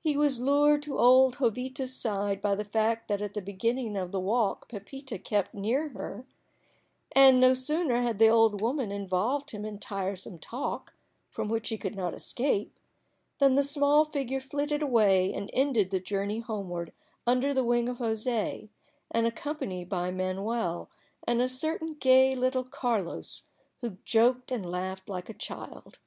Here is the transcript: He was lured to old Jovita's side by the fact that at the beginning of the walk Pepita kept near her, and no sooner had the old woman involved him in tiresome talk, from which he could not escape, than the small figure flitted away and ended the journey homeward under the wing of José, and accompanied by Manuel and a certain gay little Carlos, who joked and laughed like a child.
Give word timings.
He 0.00 0.16
was 0.16 0.40
lured 0.40 0.82
to 0.84 0.98
old 0.98 1.36
Jovita's 1.40 1.94
side 1.94 2.40
by 2.40 2.54
the 2.54 2.64
fact 2.64 3.06
that 3.08 3.20
at 3.20 3.34
the 3.34 3.42
beginning 3.42 3.98
of 3.98 4.12
the 4.12 4.18
walk 4.18 4.66
Pepita 4.68 5.18
kept 5.18 5.52
near 5.52 5.90
her, 5.90 6.24
and 7.12 7.38
no 7.38 7.52
sooner 7.52 8.00
had 8.00 8.18
the 8.18 8.28
old 8.28 8.62
woman 8.62 8.90
involved 8.90 9.50
him 9.50 9.66
in 9.66 9.78
tiresome 9.78 10.38
talk, 10.38 10.94
from 11.28 11.50
which 11.50 11.68
he 11.68 11.76
could 11.76 11.94
not 11.96 12.14
escape, 12.14 12.78
than 13.40 13.56
the 13.56 13.62
small 13.62 14.06
figure 14.06 14.40
flitted 14.40 14.82
away 14.82 15.34
and 15.34 15.50
ended 15.52 15.90
the 15.90 16.00
journey 16.00 16.38
homeward 16.40 16.94
under 17.26 17.52
the 17.52 17.62
wing 17.62 17.90
of 17.90 17.98
José, 17.98 18.70
and 19.10 19.26
accompanied 19.26 19.90
by 19.90 20.10
Manuel 20.10 20.88
and 21.26 21.42
a 21.42 21.46
certain 21.46 21.92
gay 21.92 22.34
little 22.34 22.64
Carlos, 22.64 23.42
who 23.82 23.98
joked 24.06 24.50
and 24.50 24.64
laughed 24.64 25.10
like 25.10 25.28
a 25.28 25.34
child. 25.34 25.98